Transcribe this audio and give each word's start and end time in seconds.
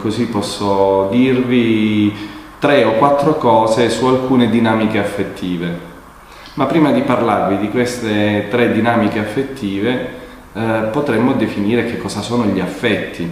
Così 0.00 0.28
posso 0.28 1.08
dirvi 1.10 2.10
tre 2.58 2.84
o 2.84 2.92
quattro 2.92 3.36
cose 3.36 3.90
su 3.90 4.06
alcune 4.06 4.48
dinamiche 4.48 4.98
affettive. 4.98 5.78
Ma 6.54 6.64
prima 6.64 6.90
di 6.90 7.02
parlarvi 7.02 7.58
di 7.58 7.68
queste 7.68 8.46
tre 8.48 8.72
dinamiche 8.72 9.18
affettive 9.18 10.08
eh, 10.54 10.88
potremmo 10.90 11.34
definire 11.34 11.84
che 11.84 11.98
cosa 11.98 12.22
sono 12.22 12.46
gli 12.46 12.60
affetti. 12.60 13.30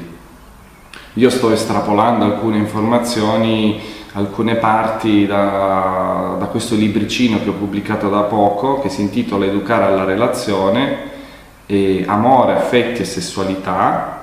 Io 1.15 1.31
sto 1.31 1.51
estrapolando 1.51 2.27
alcune 2.27 2.59
informazioni, 2.59 3.81
alcune 4.13 4.57
parti 4.57 5.27
da, 5.27 6.37
da 6.39 6.47
questo 6.47 6.75
libricino 6.75 7.43
che 7.43 7.49
ho 7.49 7.55
pubblicato 7.55 8.11
da 8.11 8.21
poco 8.21 8.81
che 8.81 8.91
si 8.91 9.01
intitola 9.01 9.47
Educare 9.47 9.85
alla 9.85 10.05
relazione, 10.05 11.17
Amore, 12.07 12.53
affetti 12.53 13.03
e 13.03 13.05
sessualità 13.05 14.18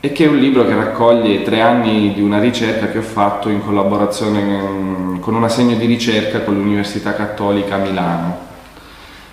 e 0.00 0.12
che 0.12 0.24
è 0.24 0.28
un 0.28 0.36
libro 0.36 0.64
che 0.64 0.76
raccoglie 0.76 1.42
tre 1.42 1.60
anni 1.60 2.14
di 2.14 2.22
una 2.22 2.38
ricerca 2.38 2.86
che 2.86 2.98
ho 2.98 3.02
fatto 3.02 3.48
in 3.48 3.60
collaborazione 3.64 4.40
mm, 4.42 5.18
con 5.18 5.34
un 5.34 5.42
assegno 5.42 5.74
di 5.74 5.86
ricerca 5.86 6.42
con 6.42 6.54
l'Università 6.54 7.14
Cattolica 7.14 7.74
a 7.74 7.78
Milano, 7.78 8.46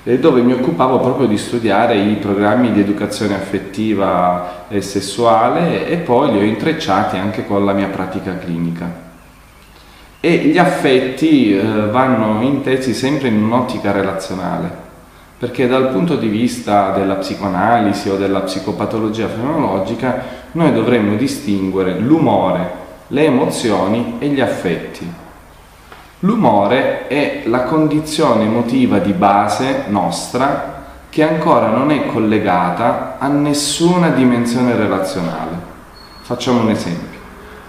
dove 0.04 0.42
mi 0.42 0.54
occupavo 0.54 1.00
proprio 1.00 1.28
di 1.28 1.38
studiare 1.38 1.98
i 1.98 2.16
programmi 2.16 2.72
di 2.72 2.80
educazione 2.80 3.36
affettiva 3.36 4.66
e 4.68 4.82
sessuale 4.82 5.88
e 5.88 5.98
poi 5.98 6.32
li 6.32 6.40
ho 6.40 6.44
intrecciati 6.44 7.18
anche 7.18 7.46
con 7.46 7.64
la 7.64 7.74
mia 7.74 7.88
pratica 7.88 8.36
clinica. 8.38 9.04
E 10.20 10.36
gli 10.38 10.58
affetti 10.58 11.56
eh, 11.56 11.62
vanno 11.62 12.42
intesi 12.42 12.96
sempre 12.96 13.28
in 13.28 13.44
un'ottica 13.44 13.92
relazionale 13.92 14.85
perché 15.38 15.68
dal 15.68 15.90
punto 15.90 16.16
di 16.16 16.28
vista 16.28 16.92
della 16.92 17.16
psicoanalisi 17.16 18.10
o 18.10 18.16
della 18.16 18.42
psicopatologia 18.42 19.28
fenomenologica 19.28 20.24
noi 20.54 20.72
dovremmo 20.72 21.16
distinguere 21.16 22.00
l'umore, 22.00 22.84
le 23.08 23.26
emozioni 23.26 24.16
e 24.20 24.28
gli 24.28 24.40
affetti. 24.40 25.12
L'umore 26.20 27.08
è 27.08 27.44
la 27.46 27.64
condizione 27.64 28.46
emotiva 28.46 29.00
di 29.00 29.12
base 29.12 29.84
nostra 29.88 30.84
che 31.10 31.24
ancora 31.24 31.68
non 31.68 31.92
è 31.92 32.08
collegata 32.08 33.18
a 33.20 33.28
nessuna 33.28 34.10
dimensione 34.10 34.76
relazionale. 34.76 35.74
Facciamo 36.22 36.62
un 36.62 36.70
esempio. 36.70 37.20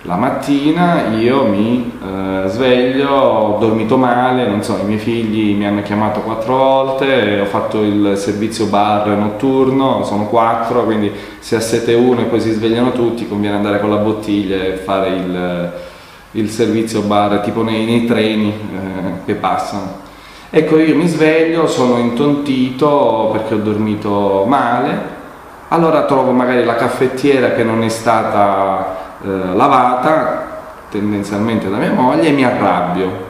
La 0.06 0.14
mattina 0.14 1.08
io 1.18 1.46
mi 1.46 1.92
eh, 2.00 2.46
sveglio, 2.46 3.10
ho 3.10 3.58
dormito 3.58 3.96
male, 3.96 4.46
non 4.46 4.62
so, 4.62 4.78
i 4.80 4.84
miei 4.84 5.00
figli 5.00 5.56
mi 5.56 5.66
hanno 5.66 5.82
chiamato 5.82 6.20
quattro 6.20 6.56
volte, 6.56 7.40
ho 7.40 7.44
fatto 7.46 7.82
il 7.82 8.12
servizio 8.16 8.66
bar 8.66 9.08
notturno, 9.08 10.04
sono 10.04 10.28
quattro, 10.28 10.84
quindi 10.84 11.10
se 11.40 11.56
a 11.56 11.60
sete 11.60 11.94
uno 11.94 12.20
e 12.20 12.24
poi 12.24 12.40
si 12.40 12.52
svegliano 12.52 12.92
tutti 12.92 13.26
conviene 13.26 13.56
andare 13.56 13.80
con 13.80 13.90
la 13.90 13.96
bottiglia 13.96 14.62
e 14.62 14.76
fare 14.76 15.08
il, 15.08 15.72
il 16.32 16.50
servizio 16.50 17.00
bar 17.00 17.41
tipo 17.41 17.64
nei, 17.64 17.84
nei 17.84 18.04
treni 18.04 18.50
eh, 18.50 19.24
che 19.24 19.34
passano. 19.34 20.04
Ecco, 20.50 20.78
io 20.78 20.94
mi 20.94 21.08
sveglio, 21.08 21.66
sono 21.66 21.98
intontito 21.98 23.30
perché 23.32 23.54
ho 23.54 23.58
dormito 23.58 24.44
male, 24.46 25.14
allora 25.66 26.04
trovo 26.04 26.30
magari 26.30 26.64
la 26.64 26.76
caffettiera 26.76 27.54
che 27.54 27.64
non 27.64 27.82
è 27.82 27.88
stata 27.88 29.05
eh, 29.27 29.55
lavata 29.55 30.55
tendenzialmente 30.88 31.69
da 31.69 31.78
mia 31.78 31.92
moglie 31.92 32.28
e 32.28 32.32
mi 32.32 32.44
arrabbio. 32.44 33.24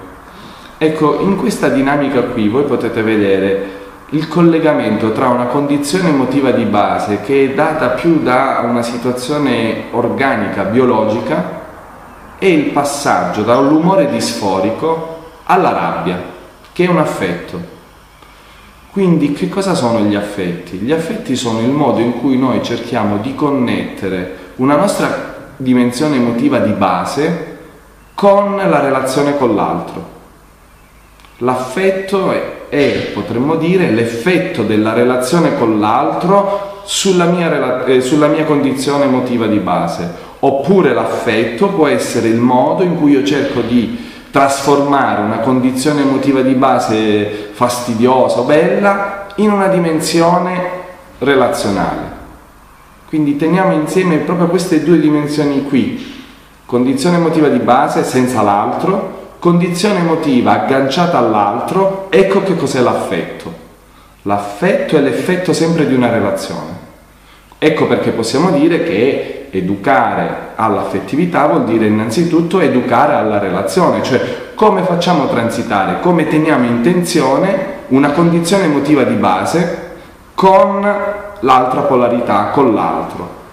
Ecco, 0.76 1.20
in 1.20 1.36
questa 1.36 1.68
dinamica 1.68 2.20
qui 2.20 2.48
voi 2.48 2.64
potete 2.64 3.00
vedere 3.02 3.84
il 4.10 4.28
collegamento 4.28 5.12
tra 5.12 5.28
una 5.28 5.46
condizione 5.46 6.10
emotiva 6.10 6.50
di 6.50 6.64
base 6.64 7.22
che 7.22 7.44
è 7.44 7.54
data 7.54 7.88
più 7.88 8.22
da 8.22 8.60
una 8.62 8.82
situazione 8.82 9.84
organica, 9.92 10.64
biologica, 10.64 11.64
e 12.38 12.52
il 12.52 12.70
passaggio 12.72 13.42
dall'umore 13.42 14.10
disforico 14.10 15.30
alla 15.44 15.72
rabbia, 15.72 16.20
che 16.72 16.84
è 16.84 16.88
un 16.88 16.98
affetto. 16.98 17.74
Quindi 18.92 19.32
che 19.32 19.48
cosa 19.48 19.74
sono 19.74 20.00
gli 20.00 20.14
affetti? 20.14 20.76
Gli 20.76 20.92
affetti 20.92 21.36
sono 21.36 21.60
il 21.60 21.70
modo 21.70 22.00
in 22.00 22.18
cui 22.20 22.38
noi 22.38 22.62
cerchiamo 22.62 23.16
di 23.18 23.34
connettere 23.34 24.44
una 24.56 24.76
nostra 24.76 25.25
dimensione 25.56 26.16
emotiva 26.16 26.58
di 26.58 26.72
base 26.72 27.56
con 28.14 28.56
la 28.56 28.80
relazione 28.80 29.36
con 29.36 29.54
l'altro. 29.54 30.14
L'affetto 31.38 32.32
è, 32.32 32.68
è, 32.70 33.10
potremmo 33.12 33.56
dire, 33.56 33.90
l'effetto 33.90 34.62
della 34.62 34.94
relazione 34.94 35.58
con 35.58 35.78
l'altro 35.78 36.80
sulla 36.84 37.26
mia, 37.26 37.84
eh, 37.84 38.00
sulla 38.00 38.28
mia 38.28 38.44
condizione 38.44 39.04
emotiva 39.04 39.46
di 39.46 39.58
base. 39.58 40.24
Oppure 40.38 40.94
l'affetto 40.94 41.68
può 41.68 41.88
essere 41.88 42.28
il 42.28 42.38
modo 42.38 42.82
in 42.82 42.96
cui 42.96 43.12
io 43.12 43.24
cerco 43.24 43.60
di 43.60 44.04
trasformare 44.30 45.22
una 45.22 45.38
condizione 45.38 46.02
emotiva 46.02 46.40
di 46.40 46.54
base 46.54 47.50
fastidiosa 47.52 48.40
o 48.40 48.44
bella 48.44 49.26
in 49.36 49.50
una 49.50 49.68
dimensione 49.68 50.70
relazionale. 51.18 52.15
Quindi 53.08 53.36
teniamo 53.36 53.72
insieme 53.72 54.16
proprio 54.18 54.48
queste 54.48 54.82
due 54.82 54.98
dimensioni 54.98 55.62
qui, 55.64 56.24
condizione 56.66 57.18
emotiva 57.18 57.48
di 57.48 57.58
base 57.58 58.02
senza 58.02 58.42
l'altro, 58.42 59.34
condizione 59.38 60.00
emotiva 60.00 60.64
agganciata 60.64 61.16
all'altro, 61.16 62.08
ecco 62.10 62.42
che 62.42 62.56
cos'è 62.56 62.80
l'affetto. 62.80 63.64
L'affetto 64.22 64.96
è 64.96 65.00
l'effetto 65.00 65.52
sempre 65.52 65.86
di 65.86 65.94
una 65.94 66.10
relazione. 66.10 66.84
Ecco 67.58 67.86
perché 67.86 68.10
possiamo 68.10 68.50
dire 68.50 68.82
che 68.82 69.46
educare 69.50 70.48
all'affettività 70.56 71.46
vuol 71.46 71.64
dire 71.64 71.86
innanzitutto 71.86 72.58
educare 72.58 73.14
alla 73.14 73.38
relazione, 73.38 74.02
cioè 74.02 74.50
come 74.56 74.82
facciamo 74.82 75.28
transitare, 75.28 76.00
come 76.00 76.26
teniamo 76.26 76.66
in 76.66 76.82
tensione 76.82 77.74
una 77.88 78.10
condizione 78.10 78.64
emotiva 78.64 79.04
di 79.04 79.14
base 79.14 79.94
con 80.34 81.24
l'altra 81.40 81.82
polarità, 81.82 82.50
con 82.52 82.74
l'altro. 82.74 83.44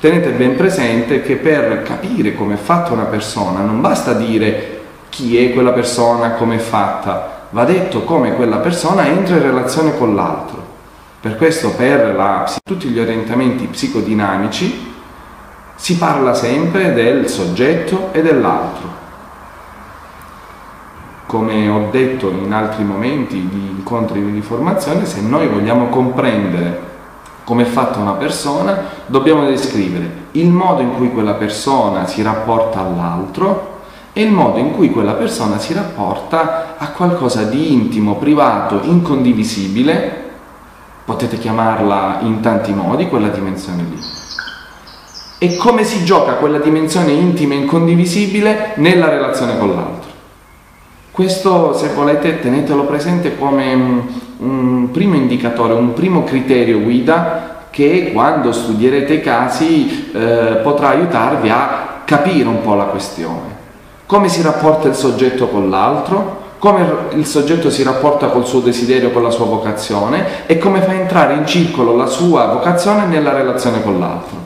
Tenete 0.00 0.30
ben 0.30 0.56
presente 0.56 1.22
che 1.22 1.36
per 1.36 1.82
capire 1.82 2.34
come 2.34 2.54
è 2.54 2.58
fatta 2.58 2.92
una 2.92 3.04
persona 3.04 3.60
non 3.60 3.80
basta 3.80 4.12
dire 4.12 4.82
chi 5.08 5.42
è 5.42 5.52
quella 5.52 5.72
persona, 5.72 6.32
come 6.32 6.56
è 6.56 6.58
fatta, 6.58 7.46
va 7.50 7.64
detto 7.64 8.02
come 8.02 8.34
quella 8.34 8.58
persona 8.58 9.06
entra 9.06 9.36
in 9.36 9.42
relazione 9.42 9.96
con 9.96 10.14
l'altro. 10.14 10.64
Per 11.20 11.36
questo 11.36 11.70
per 11.70 12.14
la, 12.14 12.48
tutti 12.62 12.88
gli 12.88 12.98
orientamenti 12.98 13.66
psicodinamici 13.66 14.94
si 15.74 15.96
parla 15.96 16.34
sempre 16.34 16.92
del 16.92 17.28
soggetto 17.28 18.10
e 18.12 18.22
dell'altro 18.22 18.95
come 21.26 21.68
ho 21.68 21.88
detto 21.90 22.30
in 22.30 22.52
altri 22.52 22.84
momenti 22.84 23.48
di 23.48 23.68
incontri 23.76 24.32
di 24.32 24.40
formazione, 24.40 25.04
se 25.04 25.20
noi 25.20 25.48
vogliamo 25.48 25.86
comprendere 25.86 26.94
come 27.44 27.62
è 27.62 27.66
fatta 27.66 27.98
una 27.98 28.12
persona, 28.12 28.82
dobbiamo 29.06 29.44
descrivere 29.44 30.24
il 30.32 30.50
modo 30.50 30.82
in 30.82 30.94
cui 30.94 31.12
quella 31.12 31.34
persona 31.34 32.06
si 32.06 32.22
rapporta 32.22 32.80
all'altro 32.80 33.74
e 34.12 34.22
il 34.22 34.32
modo 34.32 34.58
in 34.58 34.72
cui 34.72 34.90
quella 34.90 35.12
persona 35.12 35.58
si 35.58 35.72
rapporta 35.72 36.76
a 36.78 36.88
qualcosa 36.88 37.42
di 37.42 37.72
intimo, 37.72 38.16
privato, 38.16 38.80
incondivisibile, 38.82 40.24
potete 41.04 41.38
chiamarla 41.38 42.18
in 42.22 42.40
tanti 42.40 42.72
modi, 42.72 43.08
quella 43.08 43.28
dimensione 43.28 43.82
lì. 43.82 43.98
E 45.38 45.56
come 45.56 45.84
si 45.84 46.02
gioca 46.04 46.34
quella 46.34 46.58
dimensione 46.58 47.12
intima 47.12 47.54
e 47.54 47.58
incondivisibile 47.58 48.72
nella 48.76 49.08
relazione 49.08 49.58
con 49.58 49.74
l'altro. 49.74 50.05
Questo, 51.16 51.72
se 51.72 51.88
volete, 51.94 52.40
tenetelo 52.40 52.84
presente 52.84 53.38
come 53.38 53.72
un 54.36 54.90
primo 54.90 55.14
indicatore, 55.14 55.72
un 55.72 55.94
primo 55.94 56.24
criterio 56.24 56.80
guida 56.80 57.68
che 57.70 58.10
quando 58.12 58.52
studierete 58.52 59.14
i 59.14 59.20
casi 59.22 60.12
eh, 60.12 60.60
potrà 60.62 60.90
aiutarvi 60.90 61.48
a 61.48 62.02
capire 62.04 62.46
un 62.46 62.60
po' 62.60 62.74
la 62.74 62.84
questione. 62.84 63.56
Come 64.04 64.28
si 64.28 64.42
rapporta 64.42 64.88
il 64.88 64.94
soggetto 64.94 65.48
con 65.48 65.70
l'altro, 65.70 66.52
come 66.58 66.86
il 67.12 67.24
soggetto 67.24 67.70
si 67.70 67.82
rapporta 67.82 68.26
col 68.26 68.44
suo 68.44 68.60
desiderio, 68.60 69.10
con 69.10 69.22
la 69.22 69.30
sua 69.30 69.46
vocazione 69.46 70.44
e 70.44 70.58
come 70.58 70.82
fa 70.82 70.92
entrare 70.92 71.32
in 71.32 71.46
circolo 71.46 71.96
la 71.96 72.04
sua 72.04 72.44
vocazione 72.48 73.06
nella 73.06 73.32
relazione 73.32 73.82
con 73.82 73.98
l'altro. 73.98 74.36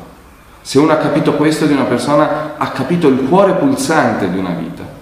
Se 0.61 0.78
uno 0.78 0.93
ha 0.93 0.99
capito 0.99 1.34
questo 1.34 1.66
di 1.66 1.73
una 1.73 1.87
persona, 1.87 2.52
ha 2.58 2.69
capito 2.69 3.08
il 3.08 3.26
cuore 3.28 3.55
pulsante 3.55 4.31
di 4.31 4.38
una 4.38 4.55
vita 4.56 5.00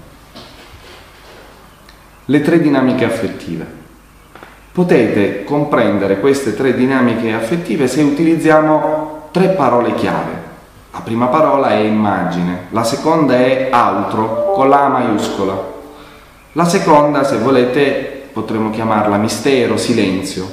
le 2.30 2.42
tre 2.42 2.60
dinamiche 2.60 3.06
affettive. 3.06 3.66
Potete 4.72 5.44
comprendere 5.44 6.20
queste 6.20 6.54
tre 6.54 6.74
dinamiche 6.74 7.32
affettive 7.32 7.88
se 7.88 8.02
utilizziamo 8.02 9.28
tre 9.30 9.48
parole 9.48 9.94
chiave. 9.94 10.46
La 10.92 11.00
prima 11.00 11.28
parola 11.28 11.70
è 11.70 11.78
immagine, 11.78 12.66
la 12.68 12.84
seconda 12.84 13.34
è 13.34 13.68
altro 13.70 14.52
con 14.52 14.68
la 14.68 14.88
maiuscola. 14.88 15.76
La 16.52 16.66
seconda, 16.66 17.24
se 17.24 17.38
volete, 17.38 18.28
potremmo 18.30 18.68
chiamarla 18.68 19.16
mistero, 19.16 19.78
silenzio. 19.78 20.46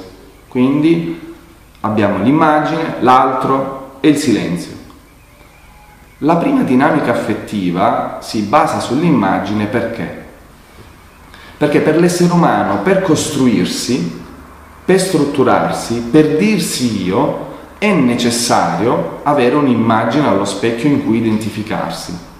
Quindi 0.48 1.34
abbiamo 1.80 2.22
l'immagine, 2.22 2.94
l'altro 3.00 3.98
e 4.00 4.08
il 4.08 4.16
silenzio. 4.16 4.72
La 6.18 6.36
prima 6.36 6.62
dinamica 6.62 7.10
affettiva 7.10 8.16
si 8.22 8.40
basa 8.42 8.80
sull'immagine 8.80 9.66
perché? 9.66 10.24
Perché 11.56 11.80
per 11.80 11.96
l'essere 11.98 12.32
umano, 12.32 12.82
per 12.82 13.02
costruirsi, 13.02 14.24
per 14.84 15.00
strutturarsi, 15.00 16.00
per 16.10 16.36
dirsi 16.36 17.04
io, 17.04 17.44
è 17.78 17.92
necessario 17.92 19.20
avere 19.22 19.54
un'immagine 19.54 20.26
allo 20.28 20.44
specchio 20.44 20.88
in 20.88 21.04
cui 21.04 21.18
identificarsi. 21.18 22.34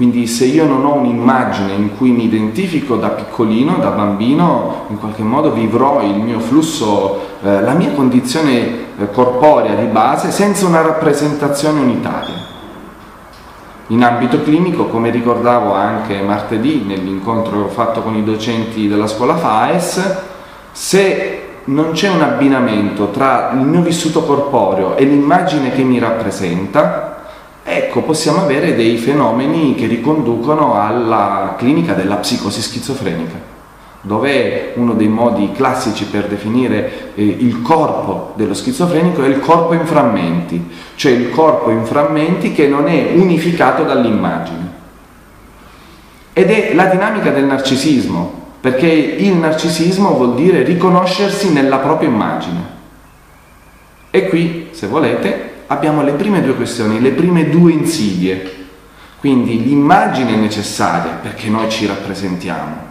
Quindi 0.00 0.26
se 0.26 0.46
io 0.46 0.64
non 0.64 0.84
ho 0.86 0.94
un'immagine 0.94 1.74
in 1.74 1.94
cui 1.94 2.10
mi 2.10 2.24
identifico 2.24 2.96
da 2.96 3.08
piccolino, 3.08 3.76
da 3.76 3.90
bambino, 3.90 4.86
in 4.88 4.98
qualche 4.98 5.22
modo 5.22 5.52
vivrò 5.52 6.02
il 6.02 6.14
mio 6.14 6.40
flusso, 6.40 7.20
eh, 7.42 7.60
la 7.60 7.74
mia 7.74 7.90
condizione 7.90 8.96
eh, 8.96 9.10
corporea 9.12 9.74
di 9.74 9.84
base 9.86 10.30
senza 10.30 10.66
una 10.66 10.80
rappresentazione 10.80 11.80
unitaria. 11.80 12.34
In 13.90 14.04
ambito 14.04 14.40
clinico, 14.42 14.86
come 14.86 15.10
ricordavo 15.10 15.74
anche 15.74 16.20
martedì 16.22 16.84
nell'incontro 16.86 17.56
che 17.56 17.64
ho 17.64 17.68
fatto 17.68 18.02
con 18.02 18.14
i 18.14 18.22
docenti 18.22 18.86
della 18.86 19.08
scuola 19.08 19.36
FAES, 19.36 20.16
se 20.70 21.42
non 21.64 21.90
c'è 21.90 22.08
un 22.08 22.22
abbinamento 22.22 23.08
tra 23.08 23.50
il 23.52 23.66
mio 23.66 23.82
vissuto 23.82 24.22
corporeo 24.22 24.94
e 24.96 25.02
l'immagine 25.02 25.72
che 25.72 25.82
mi 25.82 25.98
rappresenta, 25.98 27.24
ecco, 27.64 28.02
possiamo 28.02 28.42
avere 28.42 28.76
dei 28.76 28.96
fenomeni 28.96 29.74
che 29.74 29.86
riconducono 29.86 30.80
alla 30.80 31.56
clinica 31.58 31.92
della 31.92 32.16
psicosi 32.16 32.62
schizofrenica 32.62 33.49
dove 34.02 34.72
uno 34.76 34.94
dei 34.94 35.08
modi 35.08 35.52
classici 35.52 36.06
per 36.06 36.26
definire 36.26 37.12
eh, 37.14 37.22
il 37.22 37.60
corpo 37.60 38.32
dello 38.34 38.54
schizofrenico 38.54 39.22
è 39.22 39.28
il 39.28 39.40
corpo 39.40 39.74
in 39.74 39.84
frammenti, 39.84 40.70
cioè 40.94 41.12
il 41.12 41.30
corpo 41.30 41.70
in 41.70 41.84
frammenti 41.84 42.52
che 42.52 42.66
non 42.66 42.88
è 42.88 43.10
unificato 43.14 43.82
dall'immagine. 43.82 44.78
Ed 46.32 46.50
è 46.50 46.74
la 46.74 46.86
dinamica 46.86 47.30
del 47.30 47.44
narcisismo, 47.44 48.38
perché 48.60 48.86
il 48.86 49.34
narcisismo 49.34 50.14
vuol 50.14 50.34
dire 50.34 50.62
riconoscersi 50.62 51.52
nella 51.52 51.78
propria 51.78 52.08
immagine. 52.08 52.78
E 54.10 54.28
qui, 54.28 54.68
se 54.70 54.86
volete, 54.86 55.64
abbiamo 55.66 56.02
le 56.02 56.12
prime 56.12 56.42
due 56.42 56.54
questioni, 56.54 57.00
le 57.00 57.10
prime 57.10 57.48
due 57.50 57.72
insidie. 57.72 58.58
Quindi 59.18 59.62
l'immagine 59.62 60.32
è 60.32 60.36
necessaria 60.36 61.18
perché 61.20 61.48
noi 61.48 61.68
ci 61.68 61.86
rappresentiamo. 61.86 62.89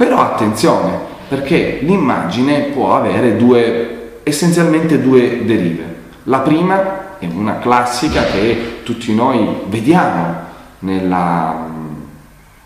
Però 0.00 0.18
attenzione, 0.18 0.98
perché 1.28 1.80
l'immagine 1.82 2.70
può 2.72 2.96
avere 2.96 3.36
due, 3.36 4.20
essenzialmente 4.22 5.02
due 5.02 5.44
derive. 5.44 5.84
La 6.22 6.38
prima 6.38 7.18
è 7.18 7.28
una 7.30 7.58
classica 7.58 8.24
che 8.24 8.80
tutti 8.82 9.14
noi 9.14 9.46
vediamo 9.66 10.36
nella, 10.78 11.66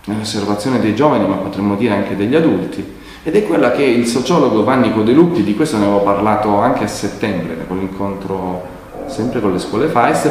nell'osservazione 0.04 0.78
dei 0.78 0.94
giovani, 0.94 1.26
ma 1.26 1.34
potremmo 1.34 1.74
dire 1.74 1.94
anche 1.94 2.14
degli 2.14 2.36
adulti, 2.36 2.86
ed 3.24 3.34
è 3.34 3.44
quella 3.44 3.72
che 3.72 3.82
il 3.82 4.06
sociologo 4.06 4.62
Vanni 4.62 4.92
Codeluppi, 4.92 5.42
di 5.42 5.56
questo 5.56 5.76
ne 5.76 5.86
avevo 5.86 6.02
parlato 6.02 6.60
anche 6.60 6.84
a 6.84 6.86
settembre, 6.86 7.66
con 7.66 7.78
l'incontro 7.78 8.62
sempre 9.06 9.40
con 9.40 9.50
le 9.50 9.58
scuole 9.58 9.88
FAES, 9.88 10.30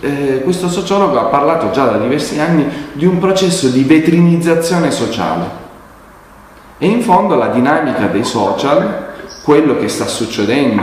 eh, 0.00 0.42
questo 0.44 0.68
sociologo 0.68 1.18
ha 1.18 1.24
parlato 1.24 1.70
già 1.70 1.86
da 1.86 1.96
diversi 1.96 2.38
anni 2.38 2.66
di 2.92 3.06
un 3.06 3.18
processo 3.18 3.68
di 3.68 3.84
vetrinizzazione 3.84 4.90
sociale. 4.90 5.62
E 6.82 6.88
in 6.88 7.00
fondo 7.00 7.36
la 7.36 7.46
dinamica 7.46 8.06
dei 8.06 8.24
social, 8.24 9.12
quello 9.44 9.78
che 9.78 9.86
sta 9.86 10.08
succedendo 10.08 10.82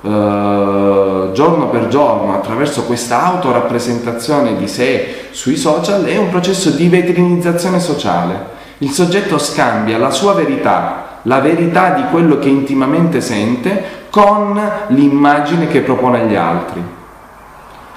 eh, 0.00 1.30
giorno 1.32 1.68
per 1.70 1.88
giorno 1.88 2.34
attraverso 2.34 2.84
questa 2.84 3.24
autorappresentazione 3.24 4.56
di 4.56 4.68
sé 4.68 5.26
sui 5.32 5.56
social, 5.56 6.04
è 6.04 6.16
un 6.16 6.28
processo 6.28 6.70
di 6.70 6.88
vetrinizzazione 6.88 7.80
sociale. 7.80 8.58
Il 8.78 8.90
soggetto 8.90 9.38
scambia 9.38 9.98
la 9.98 10.12
sua 10.12 10.34
verità, 10.34 11.18
la 11.22 11.40
verità 11.40 11.94
di 11.94 12.04
quello 12.12 12.38
che 12.38 12.48
intimamente 12.48 13.20
sente, 13.20 14.06
con 14.08 14.56
l'immagine 14.90 15.66
che 15.66 15.80
propone 15.80 16.20
agli 16.20 16.36
altri. 16.36 16.80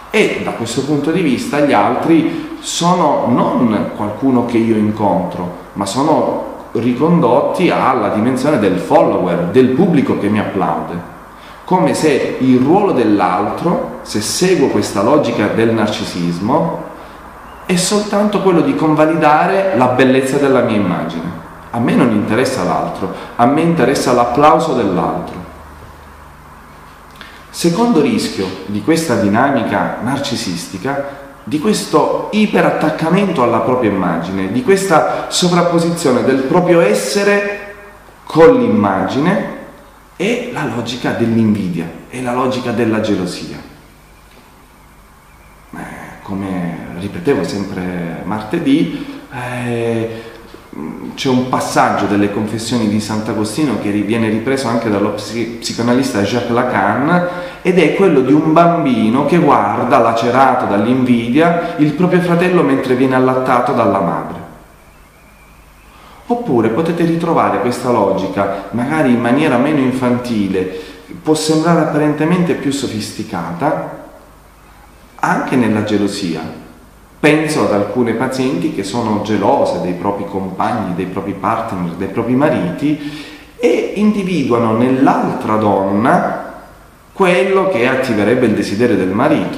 E 0.09 0.41
da 0.44 0.53
questo 0.53 0.81
punto 0.85 1.11
di 1.11 1.21
vista 1.21 1.59
gli 1.59 1.73
altri 1.73 2.57
sono 2.61 3.27
non 3.27 3.91
qualcuno 3.95 4.47
che 4.47 4.57
io 4.57 4.75
incontro, 4.75 5.57
ma 5.73 5.85
sono 5.85 6.52
ricondotti 6.74 7.70
alla 7.70 8.10
dimensione 8.10 8.60
del 8.60 8.78
follower, 8.78 9.50
del 9.52 9.70
pubblico 9.70 10.20
che 10.20 10.28
mi 10.28 10.40
applaude. 10.40 11.12
Come 11.66 11.94
se 11.94 12.38
il 12.40 12.60
ruolo 12.60 12.92
dell'altro, 12.92 14.00
se 14.02 14.22
seguo 14.22 14.68
questa 14.68 15.02
logica 15.02 15.48
del 15.48 15.74
narcisismo, 15.74 16.92
è 17.66 17.75
soltanto 17.75 18.42
quello 18.42 18.62
di 18.62 18.75
convalidare 18.75 19.78
la 19.78 19.88
bellezza 19.88 20.38
della 20.38 20.62
mia 20.62 20.75
immagine. 20.75 21.42
A 21.72 21.80
me 21.80 21.96
non 21.96 22.12
interessa 22.12 22.64
l'altro, 22.64 23.14
a 23.36 23.46
me 23.46 23.62
interessa 23.62 24.12
l'applauso 24.12 24.74
dell'altro. 24.74 25.42
Secondo 27.50 28.02
rischio 28.02 28.46
di 28.66 28.81
questa 28.81 29.16
dinamica 29.16 30.00
narcisistica, 30.02 31.22
di 31.44 31.60
questo 31.60 32.30
iperattaccamento 32.31 33.44
alla 33.44 33.60
propria 33.60 33.92
immagine, 33.92 34.51
di 34.51 34.63
questa 34.63 35.30
sovrapposizione 35.30 36.24
del 36.24 36.44
proprio 36.44 36.80
essere 36.80 37.74
con 38.24 38.60
l'immagine, 38.60 39.62
è 40.16 40.50
la 40.54 40.66
logica 40.66 41.12
dell'invidia, 41.12 41.90
è 42.07 42.22
la 42.22 42.34
logica 42.34 42.72
della 42.72 43.01
gelosia. 43.01 43.57
Eh, 45.75 46.22
come 46.22 46.78
ripetevo 47.00 47.44
sempre 47.44 48.22
martedì, 48.24 49.22
eh, 49.31 50.24
c'è 51.16 51.30
un 51.30 51.50
passaggio 51.50 52.06
delle 52.06 52.31
confessioni 52.31 52.88
di 52.88 53.00
Sant'Agostino 53.00 53.80
che 53.80 53.92
viene 53.92 54.30
ripreso 54.30 54.68
anche 54.68 54.90
dallo 54.90 55.12
psicoanalista 55.12 56.22
Jacques 56.22 56.52
Lacan 56.52 57.28
ed 57.62 57.78
è 57.78 57.94
quello 57.94 58.22
di 58.22 58.34
un 58.34 58.52
bambino 58.54 59.25
che 59.25 59.38
guarda, 59.38 60.00
lacerato 60.00 60.66
dall'invidia, 60.66 61.75
il 61.78 61.94
proprio 61.94 62.22
fratello 62.22 62.64
mentre 62.64 62.96
viene 62.96 63.16
allattato 63.16 63.74
dalla 63.74 64.00
madre. 64.00 64.42
Oppure 66.25 66.70
potete 66.70 67.04
ritrovare 67.06 67.60
questa 67.60 67.92
logica, 67.92 68.70
magari 68.72 69.12
in 69.12 69.20
maniera 69.20 69.58
meno 69.58 69.80
infantile, 69.80 70.81
può 71.22 71.36
sembrare 71.36 71.81
apparentemente 71.81 72.56
più 72.56 72.72
sofisticata, 72.72 74.02
anche 75.20 75.56
nella 75.56 75.84
gelosia, 75.84 76.42
Penso 77.24 77.63
ad 77.63 77.72
alcune 77.72 78.15
pazienti 78.15 78.74
che 78.74 78.84
sono 78.84 79.22
gelose 79.24 79.80
dei 79.80 79.94
propri 79.94 80.25
compagni, 80.25 80.94
dei 80.94 81.06
propri 81.06 81.32
partner, 81.32 81.94
dei 81.94 82.10
propri 82.10 82.34
mariti 82.34 83.00
e 83.56 83.94
individuano 83.96 84.75
nell'altra 84.75 85.56
donna 85.56 86.51
quello 87.13 87.70
che 87.70 87.88
attiverebbe 87.88 88.48
il 88.48 88.56
desiderio 88.56 88.98
del 88.98 89.12
marito. 89.12 89.58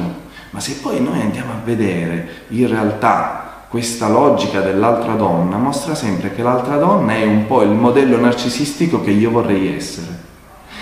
Ma 0.52 0.60
se 0.60 0.78
poi 0.80 1.02
noi 1.02 1.20
andiamo 1.20 1.54
a 1.54 1.62
vedere 1.64 2.28
in 2.50 2.68
realtà 2.68 3.64
questa 3.68 4.10
logica 4.10 4.60
dell'altra 4.60 5.14
donna 5.14 5.58
mostra 5.58 5.96
sempre 5.96 6.36
che 6.36 6.44
l'altra 6.44 6.78
donna 6.78 7.16
è 7.16 7.26
un 7.26 7.48
po' 7.48 7.64
il 7.64 7.72
modello 7.72 8.20
narcisistico 8.20 9.02
che 9.02 9.10
io 9.10 9.32
vorrei 9.32 9.76
essere. 9.76 10.06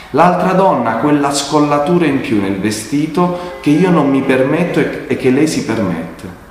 L'altra 0.09 0.51
donna 0.51 0.97
ha 0.97 0.97
quella 0.97 1.33
scollatura 1.33 2.07
in 2.07 2.19
più 2.19 2.41
nel 2.41 2.59
vestito 2.59 3.53
che 3.61 3.69
io 3.69 3.89
non 3.89 4.09
mi 4.09 4.21
permetto 4.21 4.81
e 4.81 5.15
che 5.15 5.29
lei 5.29 5.47
si 5.47 5.63
permette. 5.63 6.42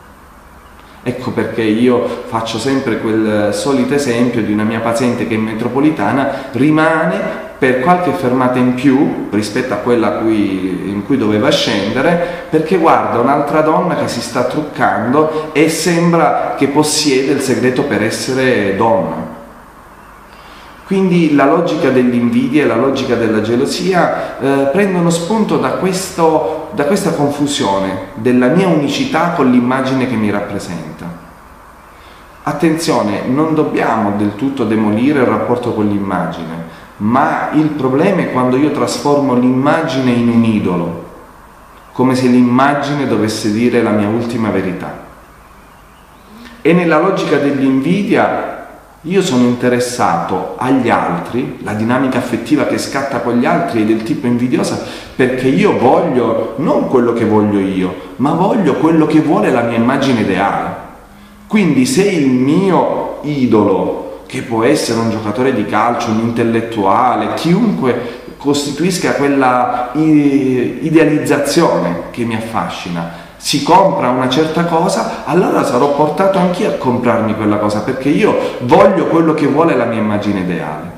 Ecco 1.05 1.33
perché 1.33 1.63
io 1.63 2.07
faccio 2.27 2.59
sempre 2.59 2.99
quel 2.99 3.53
solito 3.53 3.95
esempio 3.95 4.41
di 4.41 4.53
una 4.53 4.63
mia 4.63 4.79
paziente 4.79 5.27
che 5.27 5.35
in 5.35 5.43
metropolitana 5.43 6.51
rimane 6.53 7.51
per 7.59 7.81
qualche 7.81 8.13
fermata 8.13 8.59
in 8.59 8.75
più 8.75 9.29
rispetto 9.31 9.73
a 9.73 9.79
quella 9.79 10.11
cui, 10.19 10.91
in 10.91 11.05
cui 11.05 11.17
doveva 11.17 11.51
scendere 11.51 12.47
perché 12.51 12.77
guarda 12.77 13.19
un'altra 13.19 13.63
donna 13.63 13.97
che 13.97 14.09
si 14.09 14.21
sta 14.21 14.45
truccando 14.45 15.51
e 15.53 15.69
sembra 15.69 16.55
che 16.57 16.69
possiede 16.69 17.33
il 17.33 17.41
segreto 17.41 17.83
per 17.83 18.03
essere 18.03 18.77
donna. 18.77 19.42
Quindi 20.85 21.35
la 21.35 21.47
logica 21.47 21.91
dell'invidia 21.91 22.65
e 22.65 22.67
la 22.67 22.77
logica 22.77 23.15
della 23.15 23.41
gelosia 23.41 24.39
eh, 24.39 24.49
prendono 24.73 25.11
spunto 25.11 25.57
da, 25.59 25.71
questo, 25.71 26.71
da 26.75 26.85
questa 26.85 27.13
confusione 27.13 28.09
della 28.15 28.49
mia 28.49 28.69
unicità 28.69 29.31
con 29.31 29.51
l'immagine 29.51 30.07
che 30.09 30.17
mi 30.17 30.31
rappresenta. 30.31 31.21
Attenzione, 32.45 33.23
non 33.27 33.55
dobbiamo 33.55 34.15
del 34.17 34.35
tutto 34.35 34.65
demolire 34.65 35.21
il 35.21 35.27
rapporto 35.27 35.73
con 35.73 35.87
l'immagine, 35.87 36.71
ma 36.99 37.51
il 37.53 37.69
problema 37.69 38.23
è 38.23 38.33
quando 38.33 38.57
io 38.57 38.73
trasformo 38.73 39.35
l'immagine 39.35 40.11
in 40.11 40.29
un 40.29 40.43
idolo, 40.43 41.05
come 41.93 42.17
se 42.17 42.27
l'immagine 42.27 43.07
dovesse 43.07 43.53
dire 43.53 43.81
la 43.81 43.91
mia 43.91 44.09
ultima 44.09 44.51
verità. 44.51 45.05
E 46.61 46.73
nella 46.73 46.99
logica 46.99 47.37
dell'invidia 47.37 48.52
io 49.07 49.21
sono 49.21 49.43
interessato 49.43 50.55
agli 50.57 50.89
altri, 50.89 51.59
la 51.65 51.73
dinamica 51.73 52.19
affettiva 52.19 52.67
che 52.67 52.79
scatta 52.79 53.19
con 53.19 53.39
gli 53.39 53.45
altri 53.45 53.83
è 53.83 53.85
del 53.85 54.05
tipo 54.05 54.29
invidiosa 54.29 54.81
perché 55.17 55.49
io 55.49 55.77
voglio 55.77 56.55
non 56.59 56.89
quello 56.89 57.13
che 57.13 57.25
voglio 57.25 57.59
io, 57.59 58.13
ma 58.17 58.33
voglio 58.33 58.75
quello 58.75 59.07
che 59.07 59.21
vuole 59.21 59.51
la 59.51 59.63
mia 59.63 59.77
immagine 59.77 60.21
ideale. 60.21 60.91
Quindi 61.49 61.85
se 61.85 62.05
il 62.05 62.29
mio 62.29 63.19
idolo, 63.23 64.21
che 64.27 64.43
può 64.43 64.63
essere 64.63 65.01
un 65.01 65.11
giocatore 65.11 65.53
di 65.53 65.67
calcio, 65.67 66.11
un 66.11 66.21
intellettuale, 66.21 67.35
chiunque 67.35 68.21
costituisca 68.37 69.15
quella 69.15 69.91
idealizzazione 69.95 72.05
che 72.11 72.25
mi 72.25 72.37
affascina, 72.37 73.22
si 73.43 73.65
compra 73.65 74.09
una 74.11 74.29
certa 74.29 74.67
cosa, 74.67 75.25
allora 75.25 75.65
sarò 75.65 75.97
portato 75.97 76.39
anch'io 76.39 76.69
a 76.69 76.75
comprarmi 76.75 77.35
quella 77.35 77.57
cosa 77.57 77.81
perché 77.81 78.09
io 78.09 78.39
voglio 78.61 79.07
quello 79.09 79.35
che 79.35 79.49
vuole 79.49 79.75
la 79.75 79.85
mia 79.85 79.99
immagine 79.99 80.41
ideale. 80.41 80.91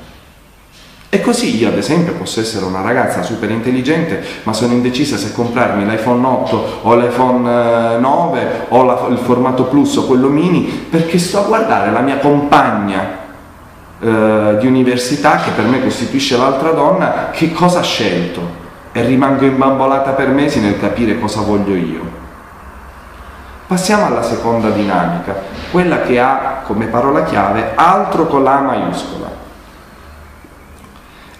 E 1.09 1.23
così 1.23 1.57
io 1.57 1.69
ad 1.69 1.79
esempio 1.79 2.13
posso 2.13 2.41
essere 2.41 2.67
una 2.67 2.83
ragazza 2.83 3.23
super 3.23 3.51
intelligente 3.51 4.23
ma 4.43 4.53
sono 4.53 4.75
indecisa 4.75 5.17
se 5.17 5.33
comprarmi 5.33 5.87
l'iPhone 5.87 6.27
8 6.27 6.81
o 6.83 6.95
l'iPhone 6.97 7.99
9 7.99 8.41
eh, 8.41 8.47
o 8.69 8.83
la, 8.83 9.07
il 9.09 9.19
formato 9.19 9.65
plus 9.65 9.97
o 9.97 10.05
quello 10.05 10.29
mini 10.29 10.65
perché 10.91 11.19
sto 11.19 11.39
a 11.39 11.47
guardare 11.47 11.93
la 11.93 12.01
mia 12.01 12.19
compagna 12.19 13.21
eh, 14.01 14.57
di 14.61 14.67
università 14.67 15.37
che 15.37 15.53
per 15.53 15.65
me 15.65 15.81
costituisce 15.83 16.37
l'altra 16.37 16.73
donna 16.73 17.31
che 17.31 17.53
cosa 17.53 17.79
ha 17.79 17.83
scelto 17.83 18.63
e 18.93 19.03
rimango 19.03 19.47
imbambolata 19.47 20.11
per 20.11 20.29
mesi 20.29 20.61
nel 20.61 20.79
capire 20.79 21.19
cosa 21.19 21.41
voglio 21.41 21.75
io. 21.75 22.24
Passiamo 23.75 24.07
alla 24.07 24.23
seconda 24.23 24.71
dinamica, 24.71 25.35
quella 25.73 26.02
che 26.02 26.21
ha 26.21 26.62
come 26.64 26.87
parola 26.87 27.25
chiave 27.25 27.73
altro 27.75 28.28
con 28.28 28.45
la 28.45 28.61
maiuscola. 28.61 29.28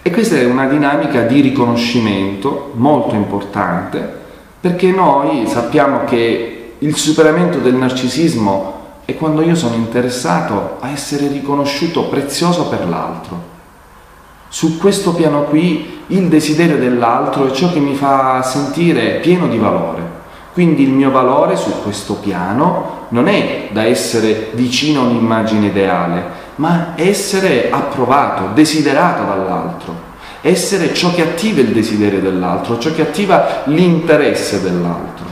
E 0.03 0.11
questa 0.11 0.35
è 0.35 0.45
una 0.45 0.67
dinamica 0.67 1.21
di 1.21 1.41
riconoscimento 1.41 2.73
molto 2.75 3.15
importante 3.15 4.23
perché 4.59 4.91
noi 4.91 5.47
sappiamo 5.47 6.03
che 6.07 6.73
il 6.77 6.97
superamento 6.97 7.59
del 7.59 7.75
narcisismo 7.75 8.81
è 9.05 9.15
quando 9.15 9.41
io 9.41 9.55
sono 9.55 9.77
interessato 9.77 10.79
a 10.81 10.91
essere 10.91 11.29
riconosciuto 11.29 12.09
prezioso 12.09 12.67
per 12.67 12.89
l'altro. 12.89 13.41
Su 14.49 14.77
questo 14.79 15.15
piano 15.15 15.45
qui 15.45 16.03
il 16.09 16.27
desiderio 16.27 16.79
dell'altro 16.79 17.47
è 17.47 17.53
ciò 17.53 17.71
che 17.71 17.79
mi 17.79 17.95
fa 17.95 18.43
sentire 18.43 19.21
pieno 19.21 19.47
di 19.47 19.57
valore. 19.57 20.23
Quindi 20.55 20.85
il 20.85 20.91
mio 20.91 21.11
valore 21.11 21.57
su 21.57 21.83
questo 21.83 22.15
piano 22.15 23.07
non 23.09 23.27
è 23.27 23.71
da 23.73 23.83
essere 23.83 24.51
vicino 24.53 25.01
a 25.01 25.05
un'immagine 25.07 25.67
ideale, 25.67 26.25
ma 26.57 26.93
essere 26.95 27.73
approvato, 27.73 28.51
desiderato 28.55 29.25
dall'altro, 29.25 29.95
essere 30.43 30.95
ciò 30.95 31.13
che 31.13 31.23
attiva 31.23 31.61
il 31.61 31.73
desiderio 31.73 32.21
dell'altro, 32.21 32.79
ciò 32.79 32.93
che 32.93 33.03
attiva 33.03 33.63
l'interesse 33.65 34.63
dell'altro. 34.63 35.27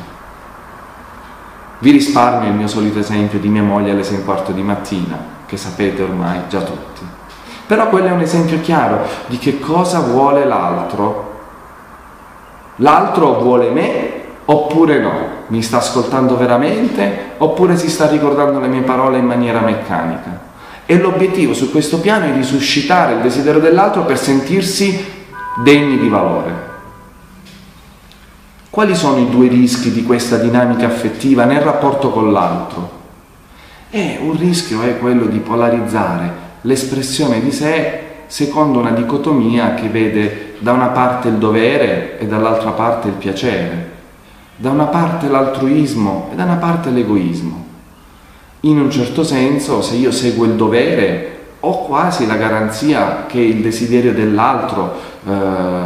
Vi 1.79 1.93
risparmio 1.93 2.49
il 2.49 2.57
mio 2.57 2.67
solito 2.67 2.99
esempio 2.99 3.39
di 3.39 3.49
mia 3.49 3.63
moglie 3.63 3.93
alle 3.93 4.03
6 4.03 4.19
e 4.19 4.25
quarto 4.25 4.51
di 4.51 4.63
mattina, 4.63 5.17
che 5.47 5.57
sapete 5.57 6.03
ormai 6.03 6.41
già 6.49 6.63
tutti. 6.63 7.07
Però 7.65 7.89
quello 7.89 8.09
è 8.09 8.13
un 8.13 8.23
esempio 8.23 8.61
chiaro 8.61 9.07
di 9.27 9.39
che 9.39 9.61
cosa 9.61 10.01
vuole 10.01 10.45
l'altro. 10.45 11.31
L'altro 12.77 13.39
vuole 13.39 13.71
me 13.71 14.22
oppure 14.53 14.99
no? 14.99 15.13
Mi 15.49 15.63
sta 15.63 15.79
ascoltando 15.79 16.37
veramente 16.37 17.33
oppure 17.39 17.77
si 17.77 17.89
sta 17.89 18.07
ricordando 18.07 18.61
le 18.61 18.69
mie 18.69 18.83
parole 18.83 19.19
in 19.19 19.25
maniera 19.25 19.61
meccanica? 19.61 20.51
E 20.85 20.99
l'obiettivo 20.99 21.55
su 21.55 21.71
questo 21.71 22.01
piano 22.01 22.27
è 22.27 22.33
di 22.33 22.43
suscitare 22.43 23.15
il 23.15 23.21
desiderio 23.21 23.61
dell'altro 23.61 24.05
per 24.05 24.19
sentirsi 24.19 25.05
degni 25.63 25.99
di 25.99 26.09
valore. 26.09 26.71
Quali 28.69 28.95
sono 28.95 29.19
i 29.19 29.29
due 29.29 29.49
rischi 29.49 29.91
di 29.91 30.03
questa 30.03 30.37
dinamica 30.37 30.87
affettiva 30.87 31.45
nel 31.45 31.61
rapporto 31.61 32.11
con 32.11 32.33
l'altro? 32.33 33.01
E 33.91 34.19
un 34.21 34.37
rischio 34.39 34.83
è 34.83 34.99
quello 34.99 35.27
di 35.27 35.39
polarizzare 35.39 36.41
l'espressione 36.63 37.41
di 37.41 37.53
sé 37.53 38.01
secondo 38.27 38.79
una 38.79 38.93
dicotomia 38.93 39.75
che 39.75 39.89
vede 39.89 40.55
da 40.59 40.73
una 40.73 40.89
parte 40.89 41.29
il 41.29 41.35
dovere 41.35 42.19
e 42.19 42.27
dall'altra 42.27 42.71
parte 42.71 43.09
il 43.09 43.15
piacere 43.15 43.93
da 44.57 44.71
una 44.71 44.85
parte 44.85 45.29
l'altruismo 45.29 46.31
e 46.33 46.37
da 46.37 46.45
una 46.45 46.57
parte 46.57 46.91
l'egoismo. 46.91 47.65
In 48.61 48.79
un 48.79 48.91
certo 48.91 49.25
senso, 49.25 49.83
se 49.83 49.97
io 49.97 50.13
seguo 50.13 50.45
il 50.45 50.55
dovere, 50.55 51.33
ho 51.61 51.85
quasi 51.85 52.27
la 52.27 52.37
garanzia 52.37 53.27
che 53.27 53.41
il 53.41 53.61
desiderio 53.61 54.13
dell'altro 54.13 54.95
eh, 55.25 55.33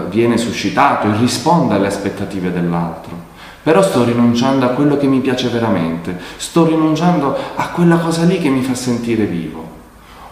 viene 0.09 0.39
suscitato 0.39 1.07
e 1.07 1.17
risponde 1.19 1.75
alle 1.75 1.87
aspettative 1.87 2.53
dell'altro. 2.53 3.35
Però 3.63 3.83
sto 3.83 4.05
rinunciando 4.05 4.65
a 4.65 4.71
quello 4.71 4.97
che 4.97 5.07
mi 5.07 5.21
piace 5.21 5.49
veramente, 5.49 6.19
sto 6.37 6.67
rinunciando 6.67 7.37
a 7.57 7.69
quella 7.69 7.97
cosa 7.97 8.25
lì 8.25 8.39
che 8.39 8.49
mi 8.49 8.63
fa 8.63 8.75
sentire 8.75 9.25
vivo. 9.25 9.65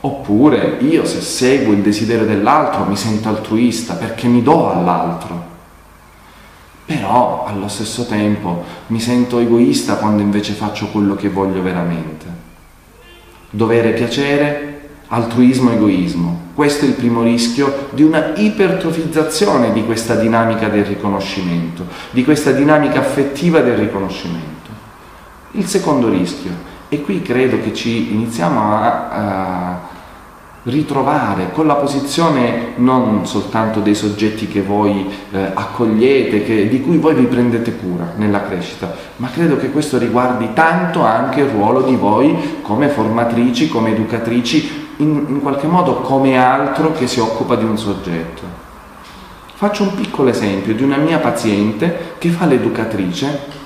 Oppure 0.01 0.77
io 0.81 1.05
se 1.07 1.21
seguo 1.21 1.73
il 1.73 1.81
desiderio 1.81 2.27
dell'altro 2.27 2.85
mi 2.85 2.97
sento 2.97 3.29
altruista 3.29 3.95
perché 3.95 4.29
mi 4.29 4.43
do 4.43 4.71
all'altro. 4.71 5.53
Però 6.87 7.45
allo 7.47 7.69
stesso 7.69 8.07
tempo 8.07 8.63
mi 8.89 9.01
sento 9.01 9.39
egoista 9.39 9.97
quando 9.97 10.21
invece 10.21 10.53
faccio 10.53 10.89
quello 10.89 11.15
che 11.15 11.31
voglio 11.31 11.63
veramente. 11.63 12.27
Dovere 13.51 13.93
piacere, 13.93 14.81
altruismo 15.09 15.71
egoismo. 15.71 16.43
Questo 16.55 16.85
è 16.85 16.89
il 16.89 16.95
primo 16.95 17.23
rischio 17.23 17.89
di 17.93 18.03
una 18.03 18.33
ipertrofizzazione 18.35 19.73
di 19.73 19.85
questa 19.85 20.15
dinamica 20.15 20.69
del 20.69 20.85
riconoscimento, 20.85 21.87
di 22.11 22.23
questa 22.23 22.53
dinamica 22.53 23.01
affettiva 23.01 23.61
del 23.61 23.77
riconoscimento. 23.77 24.53
Il 25.53 25.67
secondo 25.67 26.09
rischio, 26.09 26.53
e 26.89 27.01
qui 27.01 27.23
credo 27.23 27.61
che 27.61 27.73
ci 27.73 28.13
iniziamo 28.13 28.61
a, 28.61 29.09
a 29.09 29.81
ritrovare 30.65 31.51
con 31.53 31.67
la 31.67 31.75
posizione 31.75 32.73
non 32.77 33.27
soltanto 33.27 33.81
dei 33.81 33.95
soggetti 33.95 34.49
che 34.49 34.63
voi 34.63 35.11
eh, 35.31 35.51
accogliete, 35.53 36.43
che, 36.43 36.69
di 36.69 36.81
cui 36.81 36.97
voi 36.97 37.15
vi 37.15 37.27
prendete 37.27 37.77
cura 37.77 38.13
nella 38.17 38.43
crescita, 38.43 38.95
ma 39.17 39.29
credo 39.31 39.57
che 39.57 39.71
questo 39.71 39.99
riguardi 39.99 40.51
tanto 40.55 41.03
anche 41.03 41.41
il 41.41 41.49
ruolo 41.49 41.83
di 41.83 41.97
voi 41.97 42.61
come 42.63 42.89
formatrici, 42.89 43.69
come 43.69 43.91
educatrici, 43.91 44.83
in, 44.99 45.25
in 45.29 45.41
qualche 45.43 45.67
modo 45.67 45.97
come 45.97 46.39
altro 46.39 46.93
che 46.93 47.07
si 47.07 47.21
occupa 47.21 47.57
di 47.57 47.65
un 47.65 47.77
soggetto. 47.77 48.63
Faccio 49.55 49.83
un 49.83 49.95
piccolo 49.95 50.31
esempio 50.31 50.75
di 50.75 50.83
una 50.83 50.97
mia 50.97 51.19
paziente 51.19 52.15
che 52.19 52.31
fa 52.31 52.47
l'educatrice 52.47 53.63